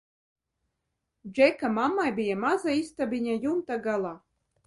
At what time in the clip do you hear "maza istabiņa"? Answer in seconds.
2.45-3.37